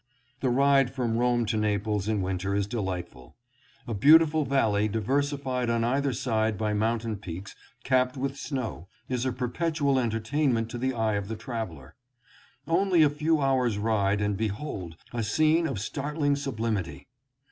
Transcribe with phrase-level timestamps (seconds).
[0.39, 3.35] The ride from Rome to Naples in winter is delightful.
[3.85, 9.31] A beautiful valley diversified on either side by mountain peaks capped with snow, is a
[9.31, 11.93] perpetual entertainment to the eye of the traveler.
[12.67, 17.07] Only a few hours' ride and behold a scene of startling sublimity